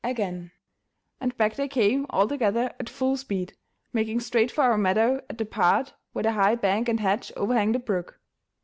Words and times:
again, 0.03 0.49
and 1.19 1.37
back 1.37 1.53
they 1.53 1.67
came 1.67 2.07
all 2.09 2.27
together 2.27 2.73
at 2.79 2.89
full 2.89 3.15
speed, 3.15 3.53
making 3.93 4.19
straight 4.19 4.49
for 4.49 4.63
our 4.63 4.75
meadow 4.75 5.21
at 5.29 5.37
the 5.37 5.45
part 5.45 5.93
where 6.11 6.23
the 6.23 6.31
high 6.31 6.55
bank 6.55 6.89
and 6.89 6.99
hedge 6.99 7.31
overhang 7.37 7.71
the 7.71 7.77
brook. 7.77 8.19